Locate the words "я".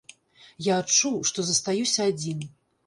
0.69-0.73